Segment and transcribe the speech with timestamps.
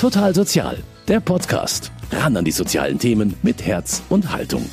[0.00, 1.92] Total Sozial, der Podcast.
[2.10, 4.64] Ran an die sozialen Themen mit Herz und Haltung.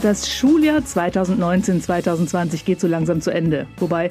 [0.00, 3.66] Das Schuljahr 2019-2020 geht so langsam zu Ende.
[3.76, 4.10] Wobei,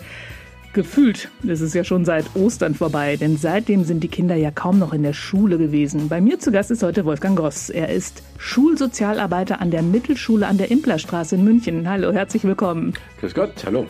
[0.71, 4.77] gefühlt ist es ja schon seit Ostern vorbei, denn seitdem sind die Kinder ja kaum
[4.77, 6.07] noch in der Schule gewesen.
[6.07, 7.71] Bei mir zu Gast ist heute Wolfgang Gross.
[7.71, 11.89] Er ist Schulsozialarbeiter an der Mittelschule an der Implerstraße in München.
[11.89, 12.93] Hallo, herzlich willkommen.
[13.21, 13.88] Grüß Gott, hallo.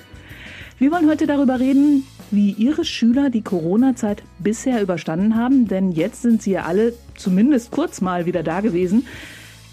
[0.79, 6.21] Wir wollen heute darüber reden, wie Ihre Schüler die Corona-Zeit bisher überstanden haben, denn jetzt
[6.21, 9.05] sind sie ja alle zumindest kurz mal wieder da gewesen.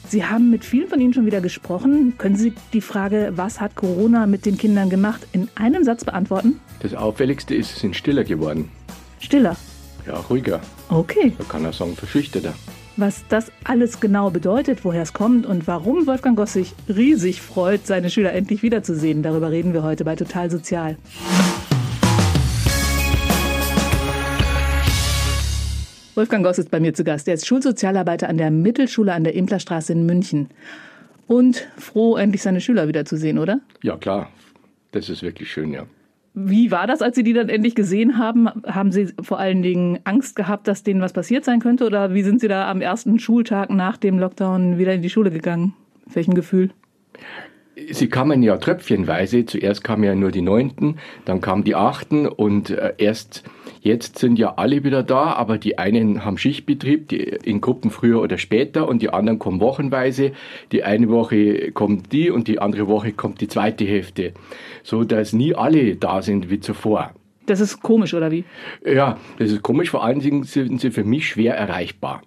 [0.08, 2.14] Sie haben mit vielen von Ihnen schon wieder gesprochen.
[2.18, 6.58] Können Sie die Frage, was hat Corona mit den Kindern gemacht, in einem Satz beantworten?
[6.80, 8.68] Das Auffälligste ist, sie sind stiller geworden.
[9.20, 9.56] Stiller.
[10.08, 10.60] Ja, ruhiger.
[10.88, 11.34] Okay.
[11.38, 12.54] Man kann auch sagen, verschüchterter.
[12.98, 17.86] Was das alles genau bedeutet, woher es kommt und warum Wolfgang Goss sich riesig freut,
[17.86, 20.96] seine Schüler endlich wiederzusehen, darüber reden wir heute bei Total Sozial.
[26.14, 27.28] Wolfgang Goss ist bei mir zu Gast.
[27.28, 30.48] Er ist Schulsozialarbeiter an der Mittelschule an der Implerstraße in München.
[31.26, 33.60] Und froh, endlich seine Schüler wiederzusehen, oder?
[33.82, 34.30] Ja, klar.
[34.92, 35.84] Das ist wirklich schön, ja.
[36.38, 38.50] Wie war das, als Sie die dann endlich gesehen haben?
[38.66, 41.86] Haben Sie vor allen Dingen Angst gehabt, dass denen was passiert sein könnte?
[41.86, 45.30] Oder wie sind Sie da am ersten Schultag nach dem Lockdown wieder in die Schule
[45.30, 45.72] gegangen?
[46.04, 46.72] Welchem Gefühl?
[47.90, 49.46] Sie kamen ja tröpfchenweise.
[49.46, 53.42] Zuerst kamen ja nur die Neunten, dann kamen die Achten und äh, erst
[53.86, 58.20] jetzt sind ja alle wieder da, aber die einen haben Schichtbetrieb, die in Gruppen früher
[58.20, 60.32] oder später und die anderen kommen wochenweise.
[60.72, 64.32] Die eine Woche kommt die und die andere Woche kommt die zweite Hälfte,
[64.82, 67.12] so dass nie alle da sind wie zuvor.
[67.46, 68.44] Das ist komisch, oder wie?
[68.84, 69.90] Ja, das ist komisch.
[69.90, 72.22] Vor allen Dingen sind sie für mich schwer erreichbar.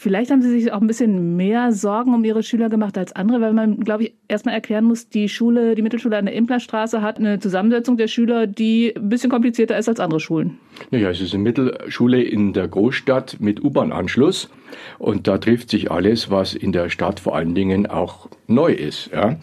[0.00, 3.40] Vielleicht haben Sie sich auch ein bisschen mehr Sorgen um Ihre Schüler gemacht als andere,
[3.40, 7.18] weil man, glaube ich, erstmal erklären muss, die Schule, die Mittelschule an der Implerstraße hat
[7.18, 10.56] eine Zusammensetzung der Schüler, die ein bisschen komplizierter ist als andere Schulen.
[10.92, 14.50] Naja, es ist eine Mittelschule in der Großstadt mit U-Bahn-Anschluss
[15.00, 19.10] und da trifft sich alles, was in der Stadt vor allen Dingen auch neu ist.
[19.12, 19.34] Ja.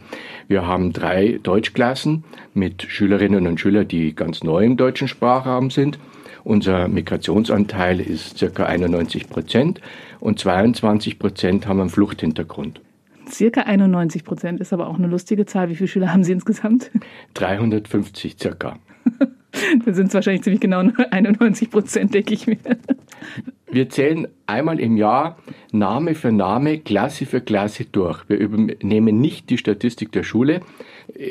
[0.48, 6.00] Wir haben drei Deutschklassen mit Schülerinnen und Schülern, die ganz neu im deutschen Sprachraum sind.
[6.46, 9.82] Unser Migrationsanteil ist circa 91 Prozent
[10.20, 12.82] und 22 Prozent haben einen Fluchthintergrund.
[13.28, 15.70] Circa 91 Prozent ist aber auch eine lustige Zahl.
[15.70, 16.92] Wie viele Schüler haben Sie insgesamt?
[17.34, 18.78] 350 circa.
[19.86, 22.60] da sind es wahrscheinlich ziemlich genau 91 Prozent, denke ich mir.
[23.72, 25.40] Wir zählen einmal im Jahr
[25.72, 28.30] Name für Name, Klasse für Klasse durch.
[28.30, 30.60] Wir übernehmen nicht die Statistik der Schule.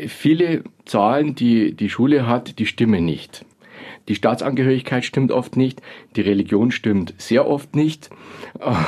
[0.09, 3.47] Viele Zahlen, die die Schule hat, die stimmen nicht.
[4.09, 5.81] Die Staatsangehörigkeit stimmt oft nicht,
[6.17, 8.11] die Religion stimmt sehr oft nicht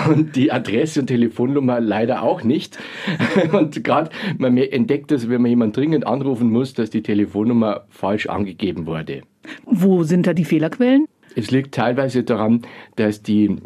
[0.08, 2.78] und die Adresse und Telefonnummer leider auch nicht.
[3.52, 8.26] Und gerade man entdeckt das, wenn man jemanden dringend anrufen muss, dass die Telefonnummer falsch
[8.26, 9.22] angegeben wurde.
[9.64, 11.06] Wo sind da die Fehlerquellen?
[11.34, 12.62] Es liegt teilweise daran,
[12.96, 13.56] dass die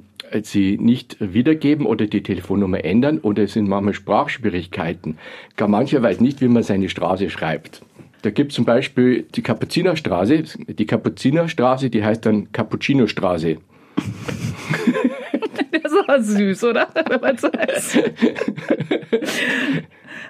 [0.42, 5.18] sie nicht wiedergeben oder die Telefonnummer ändern oder es sind manchmal Sprachschwierigkeiten.
[5.56, 7.82] Gar mancher weiß nicht, wie man seine Straße schreibt.
[8.22, 10.42] Da gibt es zum Beispiel die Kapuzinerstraße.
[10.68, 13.56] Die Kapuzinerstraße, die heißt dann Cappuccino-Straße.
[15.82, 16.88] das ist aber süß, oder?
[17.08, 17.98] Wenn man so heißt.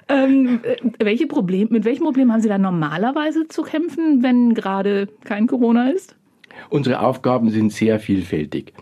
[0.09, 0.61] ähm,
[0.99, 5.89] welche Problem, mit welchem Problem haben Sie da normalerweise zu kämpfen, wenn gerade kein Corona
[5.89, 6.15] ist?
[6.69, 8.73] Unsere Aufgaben sind sehr vielfältig.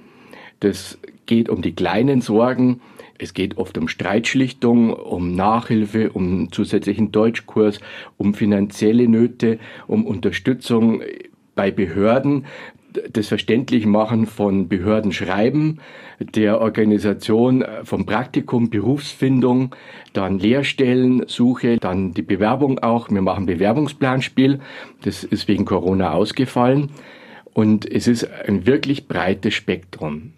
[0.60, 2.82] Das geht um die kleinen Sorgen,
[3.20, 7.80] es geht oft um Streitschlichtung, um Nachhilfe, um zusätzlichen Deutschkurs,
[8.18, 11.02] um finanzielle Nöte, um Unterstützung
[11.56, 12.46] bei Behörden,
[13.12, 15.80] das Verständlichmachen von Behördenschreiben,
[16.20, 19.76] der Organisation vom Praktikum, Berufsfindung,
[20.14, 23.10] dann Lehrstellensuche, dann die Bewerbung auch.
[23.10, 24.60] Wir machen Bewerbungsplanspiel.
[25.04, 26.90] Das ist wegen Corona ausgefallen.
[27.54, 30.34] Und es ist ein wirklich breites Spektrum.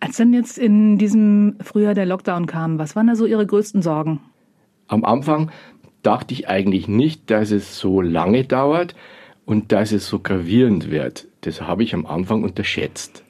[0.00, 3.82] Als dann jetzt in diesem Frühjahr der Lockdown kam, was waren da so Ihre größten
[3.82, 4.20] Sorgen?
[4.88, 5.50] Am Anfang
[6.02, 8.94] dachte ich eigentlich nicht, dass es so lange dauert
[9.44, 11.26] und dass es so gravierend wird.
[11.42, 13.24] Das habe ich am Anfang unterschätzt.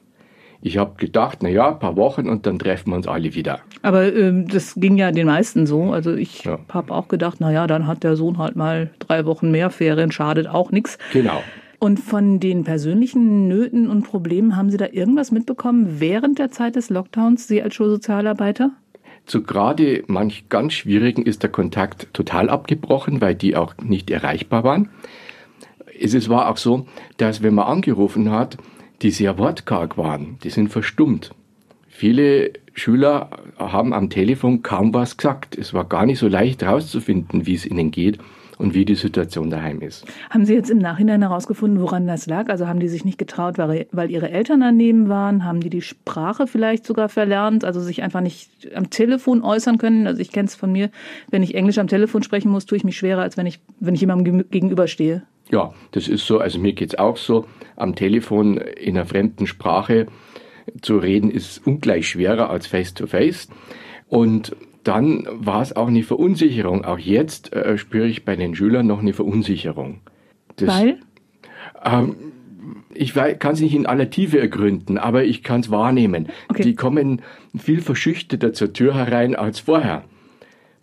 [0.67, 3.61] Ich habe gedacht, na ja, ein paar Wochen und dann treffen wir uns alle wieder.
[3.83, 5.93] Aber äh, das ging ja den meisten so.
[5.93, 6.59] Also ich ja.
[6.71, 10.11] habe auch gedacht, na ja, dann hat der Sohn halt mal drei Wochen mehr Ferien,
[10.11, 10.97] schadet auch nichts.
[11.13, 11.43] Genau.
[11.85, 16.77] Und von den persönlichen Nöten und Problemen haben Sie da irgendwas mitbekommen während der Zeit
[16.77, 18.71] des Lockdowns, Sie als Schulsozialarbeiter?
[19.27, 24.65] Zu gerade manch ganz schwierigen ist der Kontakt total abgebrochen, weil die auch nicht erreichbar
[24.65, 24.89] waren.
[26.01, 26.87] Es war auch so,
[27.19, 28.57] dass wenn man angerufen hat,
[29.03, 31.33] die sehr wortkarg waren, die sind verstummt.
[31.87, 33.29] Viele Schüler
[33.59, 35.59] haben am Telefon kaum was gesagt.
[35.59, 38.21] Es war gar nicht so leicht herauszufinden, wie es ihnen geht.
[38.59, 40.05] Und wie die Situation daheim ist.
[40.31, 42.49] Haben Sie jetzt im Nachhinein herausgefunden, woran das lag?
[42.49, 45.45] Also haben die sich nicht getraut, weil, weil Ihre Eltern daneben waren?
[45.45, 50.07] Haben die die Sprache vielleicht sogar verlernt, also sich einfach nicht am Telefon äußern können?
[50.07, 50.91] Also ich kenne es von mir,
[51.31, 53.95] wenn ich Englisch am Telefon sprechen muss, tue ich mich schwerer, als wenn ich, wenn
[53.95, 55.23] ich jemandem gegenüberstehe.
[55.51, 56.39] Ja, das ist so.
[56.39, 57.47] Also mir geht es auch so.
[57.77, 60.07] Am Telefon in einer fremden Sprache
[60.81, 63.49] zu reden ist ungleich schwerer als face-to-face.
[63.49, 63.49] -face.
[64.09, 66.85] Und dann war es auch eine Verunsicherung.
[66.85, 70.01] Auch jetzt äh, spüre ich bei den Schülern noch eine Verunsicherung.
[70.57, 70.99] Das, Weil?
[71.85, 72.15] Ähm,
[72.95, 76.29] ich kann es nicht in aller Tiefe ergründen, aber ich kann es wahrnehmen.
[76.49, 76.63] Okay.
[76.63, 77.23] Die kommen
[77.57, 80.05] viel verschüchterter zur Tür herein als vorher.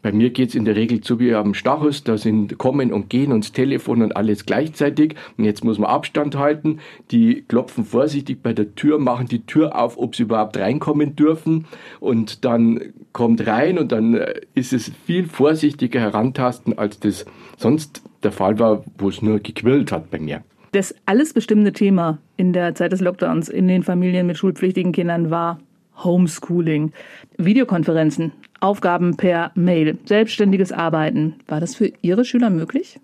[0.01, 3.31] Bei mir geht's in der Regel zu wie am Stachus, da sind Kommen und Gehen
[3.31, 5.15] und das Telefon und alles gleichzeitig.
[5.37, 6.79] Und jetzt muss man Abstand halten.
[7.11, 11.65] Die klopfen vorsichtig bei der Tür, machen die Tür auf, ob sie überhaupt reinkommen dürfen.
[11.99, 17.25] Und dann kommt rein und dann äh, ist es viel vorsichtiger herantasten, als das
[17.57, 20.43] sonst der Fall war, wo es nur gequillt hat bei mir.
[20.71, 25.29] Das alles bestimmende Thema in der Zeit des Lockdowns in den Familien mit schulpflichtigen Kindern
[25.29, 25.59] war
[26.03, 26.93] Homeschooling,
[27.37, 31.35] Videokonferenzen, Aufgaben per Mail, selbstständiges Arbeiten.
[31.47, 32.99] War das für Ihre Schüler möglich?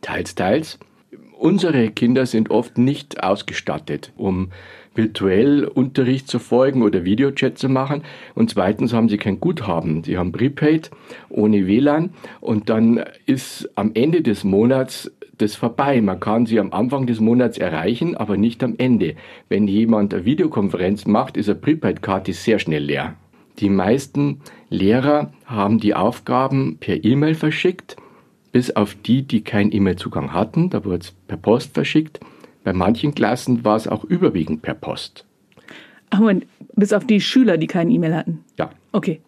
[0.00, 0.78] Teils, teils.
[1.38, 4.50] Unsere Kinder sind oft nicht ausgestattet, um
[4.94, 8.02] virtuell Unterricht zu folgen oder Videochat zu machen.
[8.34, 10.02] Und zweitens haben sie kein Guthaben.
[10.02, 10.90] Sie haben Prepaid
[11.28, 12.10] ohne WLAN
[12.40, 16.00] und dann ist am Ende des Monats das vorbei.
[16.00, 19.16] Man kann sie am Anfang des Monats erreichen, aber nicht am Ende.
[19.48, 23.14] Wenn jemand eine Videokonferenz macht, ist eine Prepaid-Karte sehr schnell leer.
[23.58, 27.96] Die meisten Lehrer haben die Aufgaben per E-Mail verschickt,
[28.52, 30.70] bis auf die, die keinen E-Mail-Zugang hatten.
[30.70, 32.20] Da wurde es per Post verschickt.
[32.64, 35.24] Bei manchen Klassen war es auch überwiegend per Post.
[36.10, 38.44] Ach, Moment, bis auf die Schüler, die keinen E-Mail hatten?
[38.58, 38.70] Ja.
[38.92, 39.20] Okay.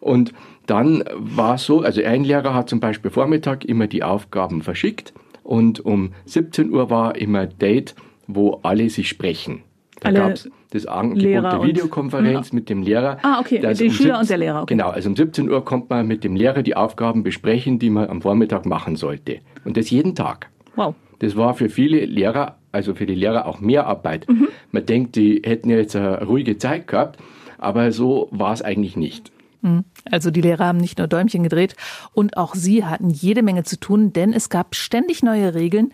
[0.00, 0.32] Und
[0.66, 5.12] dann war es so, also ein Lehrer hat zum Beispiel Vormittag immer die Aufgaben verschickt
[5.42, 7.94] und um 17 Uhr war immer Date,
[8.26, 9.62] wo alle sich sprechen.
[10.00, 13.18] Da gab es das Angebot der Videokonferenz mit dem Lehrer.
[13.22, 14.62] Ah, okay, mit den um Schüler und der Lehrer.
[14.62, 14.74] Okay.
[14.74, 18.08] Genau, also um 17 Uhr kommt man mit dem Lehrer die Aufgaben besprechen, die man
[18.08, 19.38] am Vormittag machen sollte.
[19.64, 20.50] Und das jeden Tag.
[20.76, 20.94] Wow.
[21.20, 24.28] Das war für viele Lehrer, also für die Lehrer auch mehr Arbeit.
[24.28, 24.48] Mhm.
[24.72, 27.18] Man denkt, die hätten ja jetzt eine ruhige Zeit gehabt,
[27.58, 29.30] aber so war es eigentlich nicht.
[29.64, 29.84] Mhm.
[30.10, 31.74] Also die Lehrer haben nicht nur Däumchen gedreht
[32.12, 35.92] und auch sie hatten jede Menge zu tun, denn es gab ständig neue Regeln.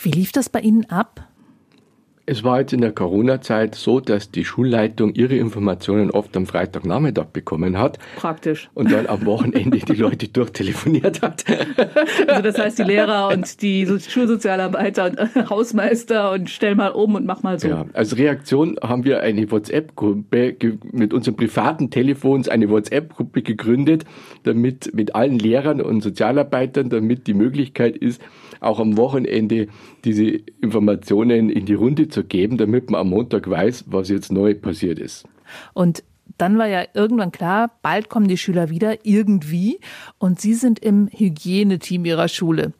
[0.00, 1.27] Wie lief das bei Ihnen ab?
[2.30, 7.28] Es war jetzt in der Corona-Zeit so, dass die Schulleitung ihre Informationen oft am Freitagnachmittag
[7.28, 7.98] bekommen hat.
[8.16, 8.68] Praktisch.
[8.74, 11.46] Und dann am Wochenende die Leute durchtelefoniert hat.
[12.26, 15.18] Also das heißt, die Lehrer und die Schulsozialarbeiter und
[15.50, 17.68] Hausmeister und stell mal um und mach mal so.
[17.68, 20.56] Ja, als Reaktion haben wir eine WhatsApp-Gruppe
[20.92, 24.04] mit unseren privaten Telefons eine WhatsApp-Gruppe gegründet,
[24.42, 28.20] damit mit allen Lehrern und Sozialarbeitern, damit die Möglichkeit ist,
[28.60, 29.68] auch am Wochenende
[30.04, 30.24] diese
[30.60, 34.98] Informationen in die Runde zu geben, damit man am Montag weiß, was jetzt neu passiert
[34.98, 35.26] ist.
[35.74, 36.02] Und
[36.36, 39.80] dann war ja irgendwann klar, bald kommen die Schüler wieder irgendwie
[40.18, 42.72] und Sie sind im Hygieneteam Ihrer Schule.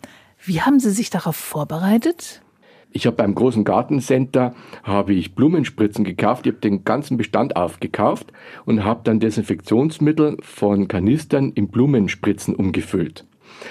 [0.44, 2.43] Wie haben Sie sich darauf vorbereitet?
[2.90, 6.46] Ich habe beim großen Gartencenter habe ich Blumenspritzen gekauft.
[6.46, 8.32] Ich habe den ganzen Bestand aufgekauft
[8.64, 13.26] und habe dann Desinfektionsmittel von Kanistern in Blumenspritzen umgefüllt.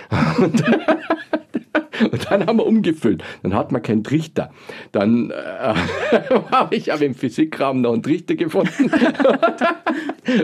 [2.11, 3.23] Und dann haben wir umgefüllt.
[3.43, 4.51] Dann hat man keinen Trichter.
[4.91, 5.73] Dann äh,
[6.51, 8.91] habe ich aber im Physikraum noch einen Trichter gefunden.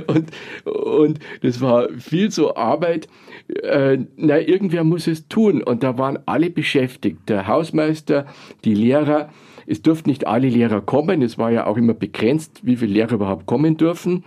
[0.08, 0.32] und,
[0.66, 3.08] und das war viel so Arbeit.
[3.62, 5.62] Äh, na, irgendwer muss es tun.
[5.62, 7.30] Und da waren alle beschäftigt.
[7.30, 8.26] Der Hausmeister,
[8.64, 9.30] die Lehrer.
[9.66, 11.22] Es durften nicht alle Lehrer kommen.
[11.22, 14.24] Es war ja auch immer begrenzt, wie viele Lehrer überhaupt kommen dürfen.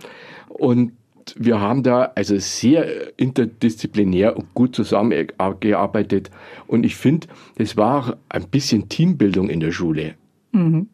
[0.49, 0.93] Und
[1.37, 6.31] wir haben da also sehr interdisziplinär und gut zusammengearbeitet.
[6.67, 10.15] Und ich finde, das war auch ein bisschen Teambildung in der Schule.
[10.51, 10.87] Mhm.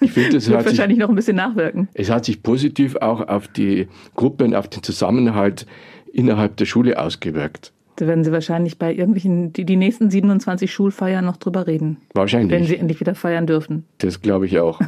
[0.00, 1.88] Ich finde, das, hat wahrscheinlich sich, noch ein bisschen nachwirken.
[1.94, 5.66] Es hat sich positiv auch auf die Gruppe und auf den Zusammenhalt
[6.12, 7.72] innerhalb der Schule ausgewirkt.
[7.96, 11.98] Da werden Sie wahrscheinlich bei irgendwelchen, die, die nächsten 27 Schulfeiern noch drüber reden.
[12.14, 12.50] Wahrscheinlich.
[12.50, 13.84] Wenn Sie endlich wieder feiern dürfen.
[13.98, 14.80] Das glaube ich auch.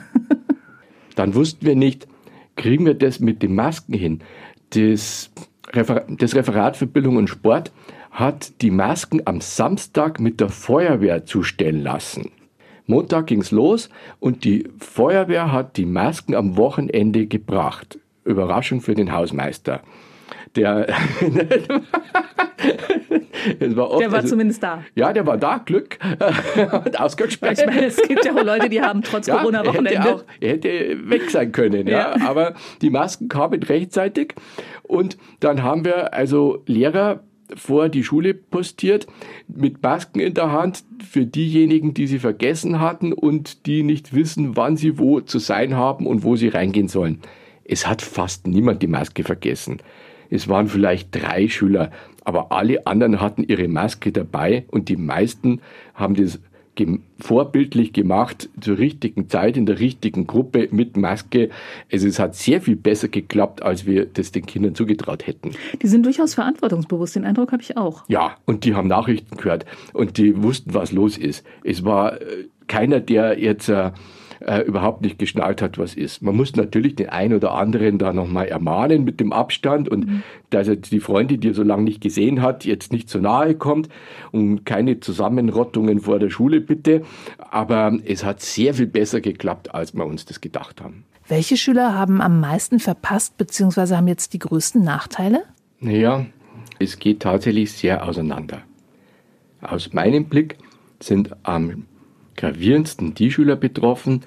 [1.15, 2.09] Dann wussten wir nicht,
[2.57, 4.21] kriegen wir das mit den Masken hin?
[4.71, 5.31] Das,
[5.73, 7.73] Refer das Referat für Bildung und Sport
[8.11, 12.31] hat die Masken am Samstag mit der Feuerwehr zustellen lassen.
[12.87, 17.99] Montag ging's los und die Feuerwehr hat die Masken am Wochenende gebracht.
[18.25, 19.83] Überraschung für den Hausmeister.
[20.57, 20.87] Der,
[23.77, 24.83] war oft, der war also, zumindest da.
[24.95, 25.99] Ja, der war da, Glück.
[26.85, 27.59] und ausgesperrt.
[27.59, 29.95] Ich meine, es gibt ja auch Leute, die haben trotz ja, Corona Wochenende.
[29.95, 32.17] Er hätte, auch, er hätte weg sein können, ja.
[32.17, 32.27] ja.
[32.27, 34.35] Aber die Masken kamen rechtzeitig.
[34.83, 37.21] Und dann haben wir also Lehrer
[37.55, 39.07] vor die Schule postiert
[39.47, 44.57] mit Masken in der Hand für diejenigen, die sie vergessen hatten und die nicht wissen,
[44.57, 47.21] wann sie wo zu sein haben und wo sie reingehen sollen.
[47.65, 49.79] Es hat fast niemand die Maske vergessen.
[50.31, 51.91] Es waren vielleicht drei Schüler,
[52.25, 55.61] aber alle anderen hatten ihre Maske dabei und die meisten
[55.95, 56.41] haben das
[57.19, 61.49] vorbildlich gemacht, zur richtigen Zeit, in der richtigen Gruppe, mit Maske.
[61.91, 65.53] Also es hat sehr viel besser geklappt, als wir das den Kindern zugetraut hätten.
[65.81, 68.05] Die sind durchaus verantwortungsbewusst, den Eindruck habe ich auch.
[68.09, 71.47] Ja, und die haben Nachrichten gehört und die wussten, was los ist.
[71.65, 73.71] Es war äh, keiner, der jetzt
[74.41, 76.23] äh, überhaupt nicht geschnallt hat, was ist.
[76.23, 80.23] Man muss natürlich den einen oder anderen da nochmal ermahnen mit dem Abstand und mhm.
[80.51, 83.55] dass er die Freunde, die er so lange nicht gesehen hat, jetzt nicht so nahe
[83.55, 83.89] kommt
[84.33, 87.03] und keine Zusammenrottungen vor der Schule bitte.
[87.39, 91.05] Aber es hat sehr viel besser geklappt, als wir uns das gedacht haben.
[91.29, 93.97] Welche Schüler haben am meisten verpasst bzw.
[93.97, 95.43] haben jetzt die größten Nachteile?
[95.81, 96.27] Naja,
[96.79, 98.63] es geht tatsächlich sehr auseinander.
[99.61, 100.57] Aus meinem Blick
[101.01, 101.87] sind am
[102.37, 104.23] gravierendsten die Schüler betroffen,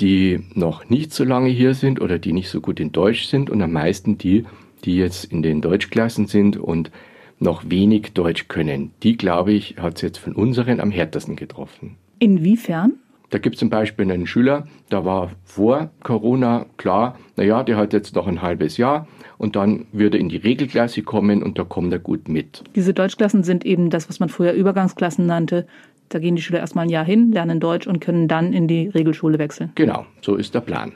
[0.00, 3.50] die noch nicht so lange hier sind oder die nicht so gut in Deutsch sind
[3.50, 4.44] und am meisten die,
[4.84, 6.90] die jetzt in den Deutschklassen sind und
[7.38, 8.92] noch wenig Deutsch können.
[9.02, 11.96] Die, glaube ich, hat es jetzt von unseren am härtesten getroffen.
[12.18, 12.94] Inwiefern?
[13.30, 17.94] Da gibt es zum Beispiel einen Schüler, da war vor Corona klar, naja, der hat
[17.94, 21.64] jetzt noch ein halbes Jahr und dann wird er in die Regelklasse kommen und da
[21.64, 22.62] kommt er gut mit.
[22.76, 25.66] Diese Deutschklassen sind eben das, was man früher Übergangsklassen nannte.
[26.12, 28.88] Da gehen die Schüler erstmal ein Jahr hin, lernen Deutsch und können dann in die
[28.88, 29.72] Regelschule wechseln.
[29.76, 30.92] Genau, so ist der Plan.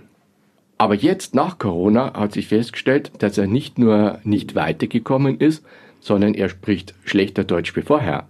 [0.77, 5.65] Aber jetzt nach Corona hat sich festgestellt, dass er nicht nur nicht weitergekommen ist,
[6.01, 8.27] sondern er spricht schlechter Deutsch wie vorher.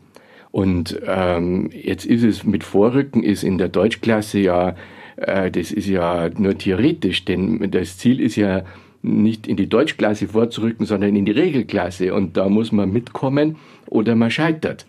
[0.53, 4.77] Und ähm, jetzt ist es mit Vorrücken, ist in der Deutschklasse ja,
[5.17, 8.63] äh, das ist ja nur theoretisch, denn das Ziel ist ja
[9.03, 12.15] nicht in die Deutschklasse vorzurücken, sondern in die Regelklasse.
[12.15, 13.57] Und da muss man mitkommen
[13.89, 14.87] oder man scheitert.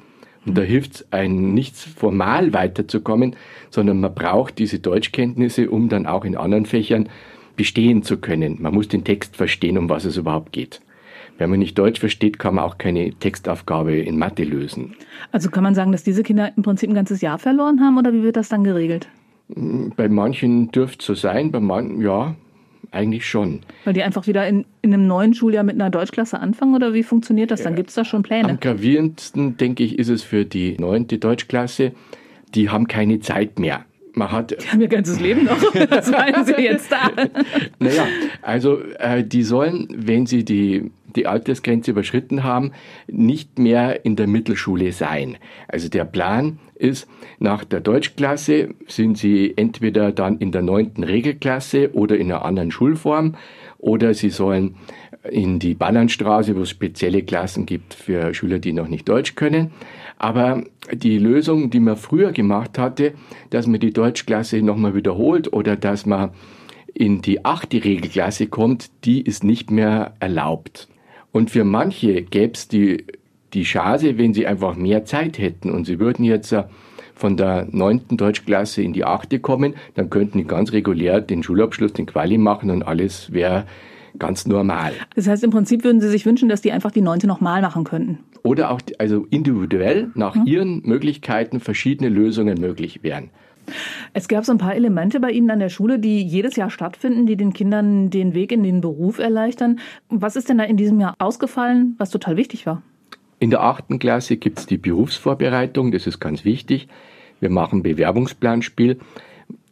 [0.47, 3.35] Und da hilft es einem nichts formal weiterzukommen,
[3.69, 7.09] sondern man braucht diese Deutschkenntnisse, um dann auch in anderen Fächern
[7.57, 8.61] bestehen zu können.
[8.61, 10.81] Man muss den Text verstehen, um was es überhaupt geht.
[11.37, 14.95] Wenn man nicht Deutsch versteht, kann man auch keine Textaufgabe in Mathe lösen.
[15.31, 18.13] Also kann man sagen, dass diese Kinder im Prinzip ein ganzes Jahr verloren haben oder
[18.13, 19.07] wie wird das dann geregelt?
[19.49, 22.35] Bei manchen dürfte es so sein, bei manchen, ja,
[22.91, 23.61] eigentlich schon.
[23.85, 27.03] Weil die einfach wieder in, in einem neuen Schuljahr mit einer Deutschklasse anfangen oder wie
[27.03, 27.63] funktioniert das?
[27.63, 28.49] Dann gibt es da schon Pläne.
[28.49, 31.93] Am gravierendsten, denke ich, ist es für die neunte Deutschklasse.
[32.55, 33.85] Die haben keine Zeit mehr.
[34.13, 35.61] Man hat, die haben ihr ganzes Leben noch.
[35.89, 37.11] Was meinen Sie jetzt da?
[37.77, 38.07] naja,
[38.41, 42.71] also äh, die sollen, wenn sie die die Altersgrenze überschritten haben,
[43.07, 45.37] nicht mehr in der Mittelschule sein.
[45.67, 47.09] Also der Plan ist,
[47.39, 52.71] nach der Deutschklasse sind sie entweder dann in der neunten Regelklasse oder in einer anderen
[52.71, 53.35] Schulform
[53.77, 54.75] oder sie sollen
[55.29, 59.71] in die Ballernstraße, wo es spezielle Klassen gibt für Schüler, die noch nicht Deutsch können.
[60.17, 63.13] Aber die Lösung, die man früher gemacht hatte,
[63.49, 66.31] dass man die Deutschklasse nochmal wiederholt oder dass man
[66.93, 70.87] in die achte Regelklasse kommt, die ist nicht mehr erlaubt.
[71.37, 73.05] Und für manche gäbe es die,
[73.53, 76.63] die Chance, wenn sie einfach mehr Zeit hätten und sie würden jetzt äh,
[77.13, 81.93] von der neunten Deutschklasse in die achte kommen, dann könnten die ganz regulär den Schulabschluss,
[81.93, 83.65] den Quali machen und alles wäre
[84.17, 84.93] ganz normal.
[85.13, 87.83] Das heißt, im Prinzip würden Sie sich wünschen, dass die einfach die neunte nochmal machen
[87.83, 88.17] könnten.
[88.41, 90.47] Oder auch also individuell nach hm.
[90.47, 93.29] ihren Möglichkeiten verschiedene Lösungen möglich wären.
[94.13, 97.25] Es gab so ein paar Elemente bei Ihnen an der Schule, die jedes Jahr stattfinden,
[97.25, 99.79] die den Kindern den Weg in den Beruf erleichtern.
[100.09, 102.81] Was ist denn da in diesem Jahr ausgefallen, was total wichtig war?
[103.39, 106.87] In der achten Klasse gibt es die Berufsvorbereitung, das ist ganz wichtig.
[107.39, 108.97] Wir machen Bewerbungsplanspiel,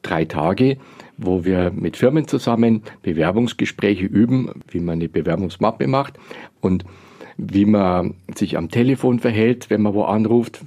[0.03, 0.77] drei Tage,
[1.17, 6.19] wo wir mit Firmen zusammen Bewerbungsgespräche üben, wie man eine Bewerbungsmappe macht
[6.61, 6.85] und
[7.37, 10.61] wie man sich am Telefon verhält, wenn man wo anruft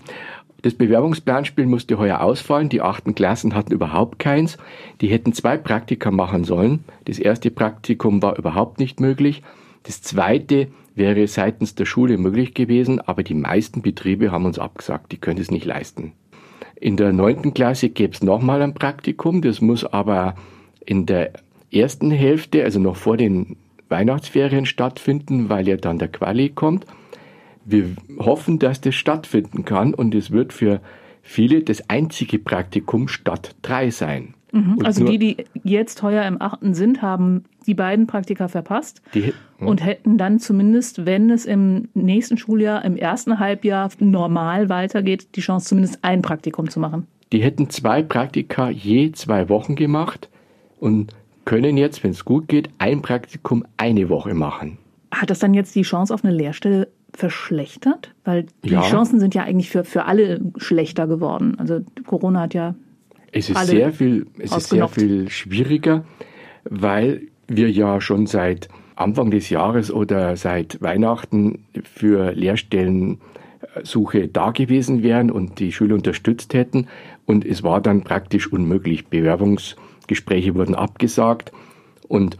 [0.63, 2.69] das Bewerbungsplanspiel musste heuer ausfallen.
[2.69, 4.59] Die achten Klassen hatten überhaupt keins.
[5.01, 6.85] Die hätten zwei Praktika machen sollen.
[7.05, 9.43] Das erste Praktikum war überhaupt nicht möglich.
[9.85, 15.13] Das zweite wäre seitens der Schule möglich gewesen, aber die meisten Betriebe haben uns abgesagt,
[15.13, 16.13] die können es nicht leisten.
[16.75, 20.35] In der neunten Klasse gäbe es nochmal ein Praktikum, das muss aber
[20.85, 21.35] in der
[21.73, 23.57] ersten Hälfte, also noch vor den
[23.89, 26.85] Weihnachtsferien stattfinden, weil ja dann der Quali kommt
[27.71, 30.81] wir hoffen, dass das stattfinden kann und es wird für
[31.23, 34.35] viele das einzige Praktikum statt drei sein.
[34.53, 39.35] Mhm, also die, die jetzt heuer im achten sind, haben die beiden Praktika verpasst die,
[39.61, 39.67] ja.
[39.67, 45.41] und hätten dann zumindest, wenn es im nächsten Schuljahr, im ersten Halbjahr normal weitergeht, die
[45.41, 47.07] Chance zumindest ein Praktikum zu machen.
[47.33, 50.31] Die hätten zwei Praktika je zwei Wochen gemacht
[50.81, 51.13] und
[51.45, 54.79] können jetzt, wenn es gut geht, ein Praktikum eine Woche machen.
[55.11, 58.15] Hat das dann jetzt die Chance auf eine Lehrstelle verschlechtert?
[58.25, 58.83] Weil die Ja.
[58.83, 61.57] Chancen sind ja eigentlich für, für alle schlechter geworden.
[61.59, 62.77] Also Corona hat ja
[63.33, 66.05] Es ist sehr viel, es ist sehr viel schwieriger,
[66.65, 75.03] weil wir ja schon seit Anfang des Jahres oder seit Weihnachten für Lehrstellensuche da gewesen
[75.03, 76.87] wären und die Schüler unterstützt hätten.
[77.27, 79.07] Und es war dann praktisch unmöglich.
[79.09, 81.53] Bewerbungsgespräche wurden abgesagt
[82.07, 82.39] und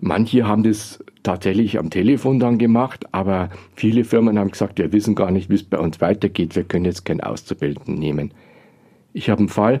[0.00, 5.16] manche haben das tatsächlich am Telefon dann gemacht, aber viele Firmen haben gesagt, wir wissen
[5.16, 8.32] gar nicht, wie es bei uns weitergeht, wir können jetzt keinen Auszubildenden nehmen.
[9.12, 9.80] Ich habe einen Fall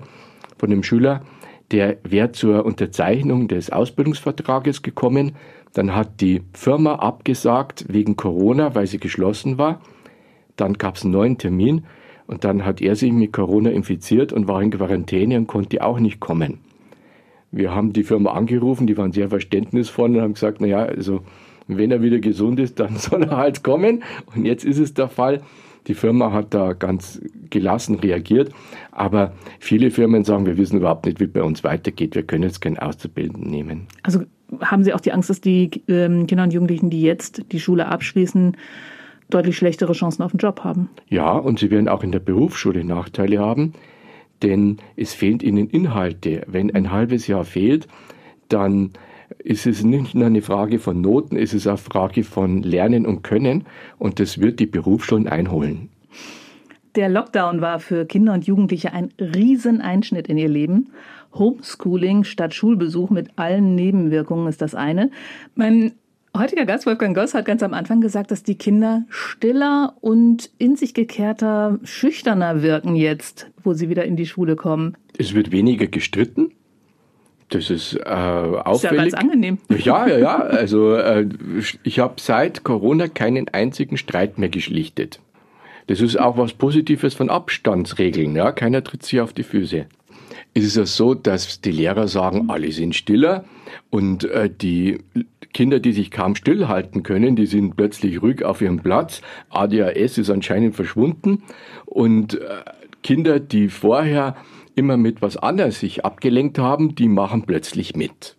[0.58, 1.22] von einem Schüler,
[1.70, 5.32] der wäre zur Unterzeichnung des Ausbildungsvertrages gekommen.
[5.72, 9.80] Dann hat die Firma abgesagt wegen Corona, weil sie geschlossen war.
[10.56, 11.84] Dann gab es einen neuen Termin
[12.26, 16.00] und dann hat er sich mit Corona infiziert und war in Quarantäne und konnte auch
[16.00, 16.58] nicht kommen.
[17.56, 21.22] Wir haben die Firma angerufen, die waren sehr verständnisvoll und haben gesagt, naja, also
[21.68, 24.02] wenn er wieder gesund ist, dann soll er halt kommen.
[24.34, 25.42] Und jetzt ist es der Fall.
[25.86, 28.50] Die Firma hat da ganz gelassen reagiert,
[28.90, 32.16] aber viele Firmen sagen, wir wissen überhaupt nicht, wie bei uns weitergeht.
[32.16, 33.86] Wir können jetzt keinen Auszubildenden nehmen.
[34.02, 34.22] Also
[34.60, 37.86] haben Sie auch die Angst, dass die ähm, Kinder und Jugendlichen, die jetzt die Schule
[37.86, 38.56] abschließen,
[39.30, 40.90] deutlich schlechtere Chancen auf den Job haben?
[41.08, 43.72] Ja, und sie werden auch in der Berufsschule Nachteile haben,
[44.42, 46.42] denn es fehlen ihnen Inhalte.
[46.46, 47.86] Wenn ein halbes Jahr fehlt,
[48.48, 48.92] dann
[49.38, 53.22] ist es nicht nur eine Frage von Noten, es ist eine Frage von Lernen und
[53.22, 53.64] Können
[53.98, 55.88] und das wird die Berufsschulen einholen.
[56.94, 60.92] Der Lockdown war für Kinder und Jugendliche ein Rieseneinschnitt in ihr Leben.
[61.34, 65.10] Homeschooling statt Schulbesuch mit allen Nebenwirkungen ist das eine.
[65.54, 65.92] Mein
[66.38, 70.76] heutiger Gast Wolfgang Goss hat ganz am Anfang gesagt, dass die Kinder stiller und in
[70.76, 74.96] sich gekehrter, schüchterner wirken jetzt, wo sie wieder in die Schule kommen.
[75.18, 76.52] Es wird weniger gestritten.
[77.48, 78.12] Das ist äh, Ist ja
[78.66, 78.98] auffällig.
[78.98, 79.58] ganz angenehm.
[79.68, 80.36] Ja, ja, ja.
[80.38, 81.28] Also äh,
[81.84, 85.20] ich habe seit Corona keinen einzigen Streit mehr geschlichtet.
[85.86, 88.34] Das ist auch was Positives von Abstandsregeln.
[88.34, 88.50] Ja?
[88.50, 89.86] Keiner tritt sich auf die Füße.
[90.54, 93.44] Es ist ja so, dass die Lehrer sagen, alle sind stiller
[93.90, 94.98] und äh, die
[95.52, 99.22] Kinder, die sich kaum stillhalten können, die sind plötzlich ruhig auf ihrem Platz.
[99.50, 101.42] ADHS ist anscheinend verschwunden
[101.86, 102.62] und äh,
[103.02, 104.36] Kinder, die vorher
[104.74, 108.36] immer mit was anderes sich abgelenkt haben, die machen plötzlich mit.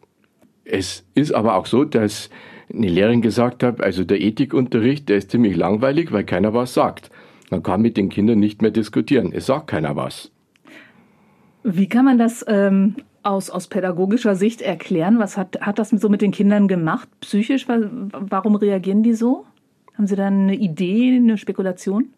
[0.64, 2.30] Es ist aber auch so, dass
[2.74, 7.10] eine Lehrerin gesagt hat, also der Ethikunterricht, der ist ziemlich langweilig, weil keiner was sagt.
[7.50, 9.32] Man kann mit den Kindern nicht mehr diskutieren.
[9.34, 10.32] Es sagt keiner was.
[11.64, 12.96] Wie kann man das ähm,
[13.28, 15.20] aus, aus pädagogischer Sicht erklären?
[15.20, 17.68] Was hat, hat das so mit den Kindern gemacht, psychisch?
[17.68, 19.46] Wa- Warum reagieren die so?
[19.96, 22.10] Haben Sie da eine Idee, eine Spekulation?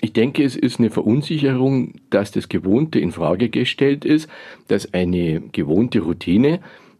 [0.00, 4.28] Ich denke, es ist eine Verunsicherung, dass das Gewohnte in Frage gestellt ist,
[4.68, 6.58] dass eine gewohnte Routine,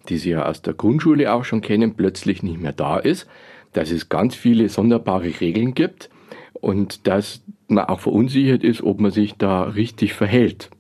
[0.09, 3.27] die Sie ja aus der Grundschule auch schon kennen, plötzlich nicht mehr da ist,
[3.73, 6.11] dass es ganz viele sonderbare Regeln gibt
[6.53, 10.71] und dass man auch verunsichert ist, ob man sich da richtig verhält.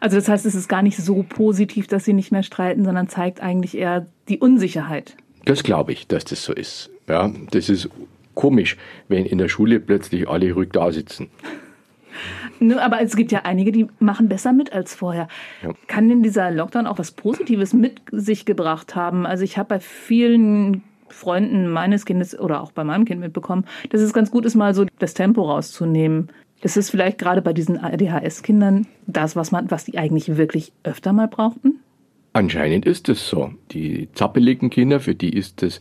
[0.00, 3.08] Also das heißt, es ist gar nicht so positiv, dass sie nicht mehr streiten, sondern
[3.08, 5.16] zeigt eigentlich eher die Unsicherheit.
[5.44, 6.90] Das glaube ich, dass das so ist.
[7.08, 7.88] Ja, das ist
[8.34, 8.76] komisch,
[9.08, 11.28] wenn in der Schule plötzlich alle ruhig da sitzen.
[12.58, 15.28] Ne, aber es gibt ja einige, die machen besser mit als vorher.
[15.62, 15.72] Ja.
[15.86, 19.24] Kann denn dieser Lockdown auch was Positives mit sich gebracht haben?
[19.24, 24.00] Also ich habe bei vielen Freunden meines Kindes oder auch bei meinem Kind mitbekommen, dass
[24.00, 26.28] es ganz gut ist, mal so das Tempo rauszunehmen.
[26.60, 31.12] Das ist vielleicht gerade bei diesen ADHS-Kindern das, was man, was die eigentlich wirklich öfter
[31.12, 31.80] mal brauchten.
[32.32, 33.50] Anscheinend ist es so.
[33.72, 35.80] Die zappeligen Kinder, für die ist es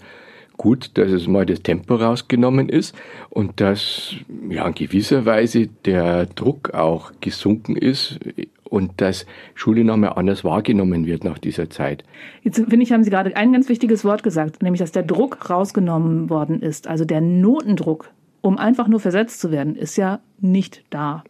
[0.58, 2.96] gut, dass es mal das Tempo rausgenommen ist
[3.30, 4.16] und dass
[4.50, 8.20] ja in gewisser Weise der Druck auch gesunken ist
[8.66, 12.04] und dass Schule nochmal anders wahrgenommen wird nach dieser Zeit.
[12.44, 15.50] Jetzt finde ich, haben Sie gerade ein ganz wichtiges Wort gesagt, nämlich, dass der Druck
[15.50, 16.88] rausgenommen worden ist.
[16.88, 18.12] Also der Notendruck,
[18.42, 21.24] um einfach nur versetzt zu werden, ist ja nicht da.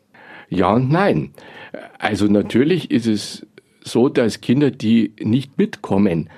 [0.49, 1.31] Ja und nein.
[1.99, 3.47] Also natürlich ist es
[3.81, 6.29] so, dass Kinder, die nicht mitkommen,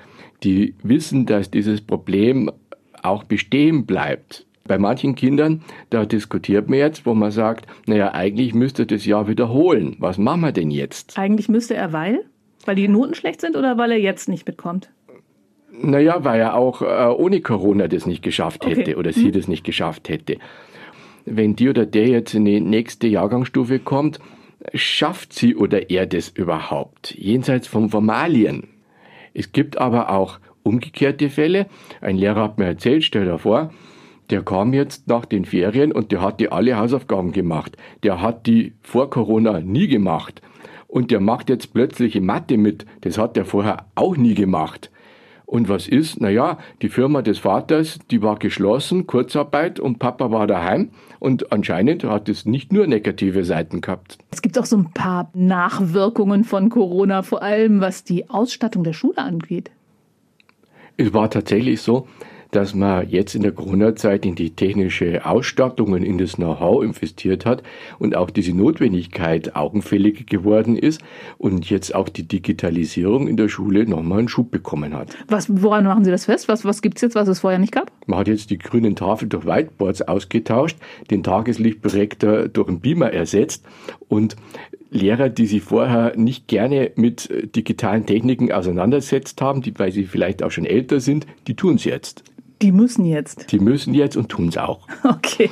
[0.42, 2.50] die wissen, dass dieses Problem
[3.02, 4.46] auch bestehen bleibt.
[4.64, 9.26] Bei manchen Kindern, da diskutiert man jetzt, wo man sagt, naja, eigentlich müsste das Jahr
[9.28, 9.96] wiederholen.
[9.98, 11.18] Was machen wir denn jetzt?
[11.18, 12.24] Eigentlich müsste er, weil?
[12.64, 14.90] Weil die Noten schlecht sind oder weil er jetzt nicht mitkommt?
[15.72, 18.94] Naja, weil er auch äh, ohne Corona das nicht geschafft hätte Okay.
[18.96, 20.36] oder sie das nicht geschafft hätte.
[21.24, 24.18] Wenn die oder der jetzt in die nächste Jahrgangsstufe kommt,
[24.74, 27.14] schafft sie oder er das überhaupt?
[27.16, 28.68] Jenseits von Formalien.
[29.34, 31.66] Es gibt aber auch umgekehrte Fälle.
[32.00, 33.72] Ein Lehrer hat mir erzählt, stell dir vor,
[34.30, 37.76] der kam jetzt nach den Ferien und der hat die alle Hausaufgaben gemacht.
[38.02, 40.42] Der hat die vor Corona nie gemacht.
[40.86, 42.84] Und der macht jetzt plötzlich Mathe mit.
[43.00, 44.90] Das hat er vorher auch nie gemacht.
[45.52, 46.18] Und was ist?
[46.18, 50.92] Naja, die Firma des Vaters, die war geschlossen, Kurzarbeit und Papa war daheim.
[51.18, 54.16] Und anscheinend hat es nicht nur negative Seiten gehabt.
[54.30, 58.94] Es gibt auch so ein paar Nachwirkungen von Corona, vor allem was die Ausstattung der
[58.94, 59.70] Schule angeht.
[60.96, 62.08] Es war tatsächlich so,
[62.52, 67.44] dass man jetzt in der Corona-Zeit in die technische Ausstattung und in das Know-how investiert
[67.46, 67.62] hat
[67.98, 71.00] und auch diese Notwendigkeit augenfällig geworden ist
[71.38, 75.16] und jetzt auch die Digitalisierung in der Schule nochmal einen Schub bekommen hat.
[75.28, 76.46] Was, woran machen Sie das fest?
[76.46, 77.90] Was, was gibt es jetzt, was es vorher nicht gab?
[78.06, 80.76] Man hat jetzt die grünen Tafel durch Whiteboards ausgetauscht,
[81.10, 83.64] den Tageslichtprojektor durch einen Beamer ersetzt
[84.08, 84.36] und
[84.90, 90.42] Lehrer, die sich vorher nicht gerne mit digitalen Techniken auseinandersetzt haben, die, weil sie vielleicht
[90.42, 92.24] auch schon älter sind, die tun es jetzt.
[92.62, 93.50] Die müssen jetzt.
[93.52, 94.86] Die müssen jetzt und tun es auch.
[95.04, 95.50] Okay.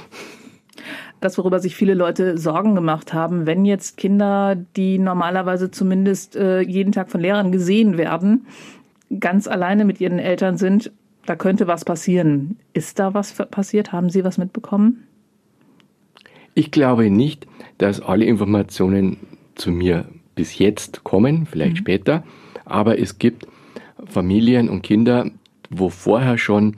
[1.20, 6.62] Das, worüber sich viele Leute Sorgen gemacht haben, wenn jetzt Kinder, die normalerweise zumindest äh,
[6.62, 8.46] jeden Tag von Lehrern gesehen werden,
[9.18, 10.90] ganz alleine mit ihren Eltern sind,
[11.26, 12.56] da könnte was passieren.
[12.72, 13.92] Ist da was passiert?
[13.92, 15.06] Haben Sie was mitbekommen?
[16.54, 17.46] Ich glaube nicht,
[17.76, 19.18] dass alle Informationen
[19.56, 21.78] zu mir bis jetzt kommen, vielleicht mhm.
[21.78, 22.24] später,
[22.64, 23.46] aber es gibt
[24.06, 25.30] Familien und Kinder,
[25.68, 26.76] wo vorher schon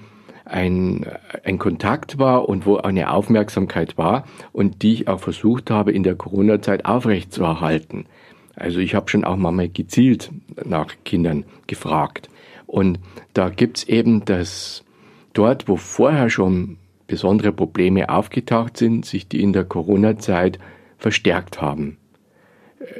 [0.52, 1.06] ein,
[1.44, 6.02] ein Kontakt war und wo eine Aufmerksamkeit war und die ich auch versucht habe in
[6.02, 8.06] der Corona-Zeit aufrechtzuerhalten.
[8.54, 10.30] Also ich habe schon auch mal gezielt
[10.64, 12.28] nach Kindern gefragt.
[12.66, 12.98] Und
[13.34, 14.84] da gibt's eben das,
[15.32, 20.58] dort, wo vorher schon besondere Probleme aufgetaucht sind, sich die in der Corona-Zeit
[20.98, 21.96] verstärkt haben.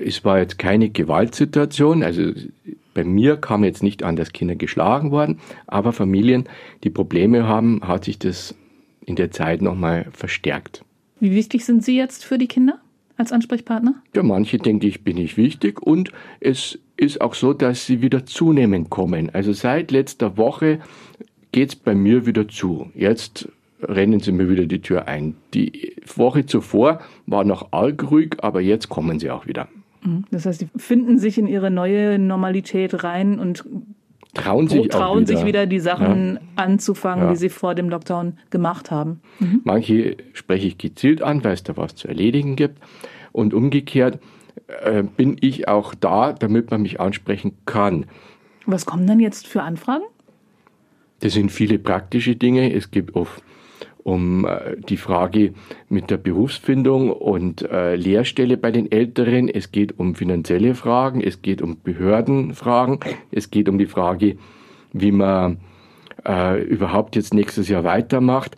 [0.05, 2.33] Es war jetzt keine Gewaltsituation, also
[2.95, 6.49] bei mir kam jetzt nicht an, dass Kinder geschlagen wurden, aber Familien,
[6.85, 8.55] die Probleme haben, hat sich das
[9.05, 10.85] in der Zeit nochmal verstärkt.
[11.21, 12.81] Wie wichtig sind Sie jetzt für die Kinder
[13.17, 13.95] als Ansprechpartner?
[14.15, 18.27] Ja, manche denke ich, bin ich wichtig und es ist auch so, dass sie wieder
[18.27, 19.31] zunehmend kommen.
[19.31, 20.81] Also seit letzter Woche
[21.53, 22.91] geht es bei mir wieder zu.
[22.95, 23.49] Jetzt
[23.83, 25.35] rennen sie mir wieder die Tür ein.
[25.55, 29.69] Die Woche zuvor war noch arg ruhig, aber jetzt kommen sie auch wieder.
[30.03, 30.25] Mhm.
[30.31, 33.65] Das heißt, sie finden sich in ihre neue Normalität rein und
[34.35, 35.37] trauen sich, trauen wieder.
[35.37, 36.41] sich wieder die Sachen ja.
[36.57, 37.31] anzufangen, ja.
[37.31, 39.21] die sie vor dem Lockdown gemacht haben.
[39.39, 39.61] Mhm.
[39.65, 42.79] Manche spreche ich gezielt an, weil es da was zu erledigen gibt.
[43.33, 44.19] Und umgekehrt
[44.85, 48.07] äh, bin ich auch da, damit man mich ansprechen kann.
[48.67, 50.05] Was kommen dann jetzt für Anfragen?
[51.21, 52.73] Das sind viele praktische Dinge.
[52.73, 53.43] Es gibt oft
[54.05, 55.55] um äh, die Frage
[55.89, 59.49] mit der Berufsfindung und äh, Lehrstelle bei den Älteren.
[59.49, 64.37] Es geht um finanzielle Fragen, es geht um Behördenfragen, es geht um die Frage,
[64.93, 65.59] wie man
[66.27, 68.57] äh, überhaupt jetzt nächstes Jahr weitermacht.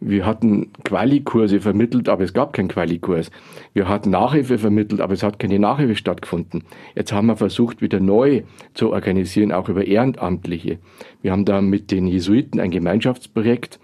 [0.00, 3.32] Wir hatten Qualikurse vermittelt, aber es gab keinen Qualikurs.
[3.74, 6.62] Wir hatten Nachhilfe vermittelt, aber es hat keine Nachhilfe stattgefunden.
[6.94, 8.42] Jetzt haben wir versucht, wieder neu
[8.74, 10.78] zu organisieren, auch über Ehrenamtliche.
[11.20, 13.80] Wir haben da mit den Jesuiten ein Gemeinschaftsprojekt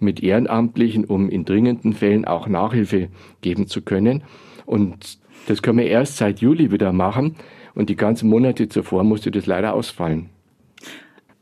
[0.00, 3.08] mit Ehrenamtlichen, um in dringenden Fällen auch Nachhilfe
[3.40, 4.22] geben zu können.
[4.66, 7.36] Und das können wir erst seit Juli wieder machen.
[7.74, 10.30] Und die ganzen Monate zuvor musste das leider ausfallen.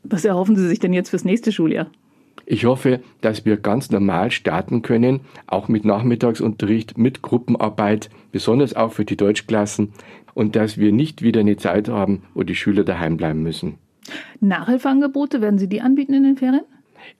[0.03, 1.87] Was erhoffen Sie sich denn jetzt fürs nächste Schuljahr?
[2.45, 8.93] Ich hoffe, dass wir ganz normal starten können, auch mit Nachmittagsunterricht, mit Gruppenarbeit, besonders auch
[8.93, 9.91] für die Deutschklassen
[10.33, 13.75] und dass wir nicht wieder eine Zeit haben, wo die Schüler daheim bleiben müssen.
[14.39, 16.63] Nachhilfeangebote, werden Sie die anbieten in den Ferien?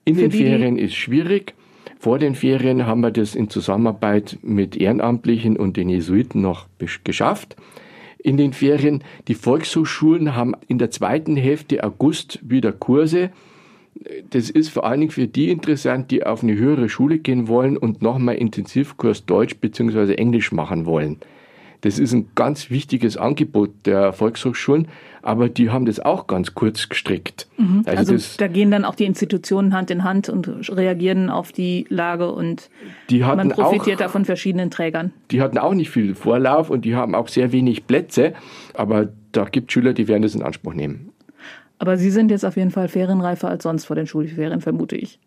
[0.05, 1.53] In den Ferien ist schwierig.
[1.99, 6.67] Vor den Ferien haben wir das in Zusammenarbeit mit Ehrenamtlichen und den Jesuiten noch
[7.03, 7.55] geschafft.
[8.19, 13.31] In den Ferien, die Volkshochschulen haben in der zweiten Hälfte August wieder Kurse.
[14.29, 17.77] Das ist vor allen Dingen für die interessant, die auf eine höhere Schule gehen wollen
[17.77, 20.13] und nochmal Intensivkurs Deutsch bzw.
[20.15, 21.17] Englisch machen wollen.
[21.81, 24.87] Das ist ein ganz wichtiges Angebot der Volkshochschulen,
[25.21, 27.47] aber die haben das auch ganz kurz gestrickt.
[27.57, 27.83] Mhm.
[27.85, 31.85] Also, also da gehen dann auch die Institutionen Hand in Hand und reagieren auf die
[31.89, 32.69] Lage und
[33.11, 35.13] man profitiert auch, da von verschiedenen Trägern.
[35.31, 38.33] Die hatten auch nicht viel Vorlauf und die haben auch sehr wenig Plätze,
[38.73, 41.11] aber da gibt Schüler, die werden das in Anspruch nehmen.
[41.79, 45.19] Aber Sie sind jetzt auf jeden Fall ferienreifer als sonst vor den Schulferien, vermute ich.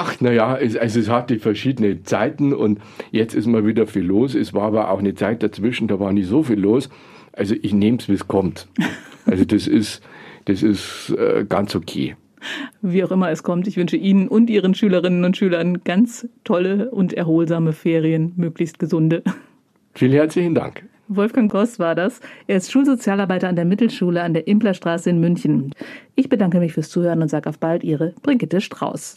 [0.00, 2.78] Ach, naja, es, also es hatte verschiedene Zeiten und
[3.10, 4.36] jetzt ist mal wieder viel los.
[4.36, 6.88] Es war aber auch eine Zeit dazwischen, da war nicht so viel los.
[7.32, 8.68] Also ich nehme es, wie es kommt.
[9.26, 10.00] Also das ist,
[10.46, 12.16] das ist äh, ganz okay.
[12.80, 16.90] Wie auch immer es kommt, ich wünsche Ihnen und Ihren Schülerinnen und Schülern ganz tolle
[16.90, 19.22] und erholsame Ferien, möglichst gesunde.
[19.92, 20.82] Vielen herzlichen Dank.
[21.08, 22.20] Wolfgang Goss war das.
[22.46, 25.74] Er ist Schulsozialarbeiter an der Mittelschule an der Implerstraße in München.
[26.14, 29.16] Ich bedanke mich fürs Zuhören und sage auf bald Ihre Brigitte Strauß.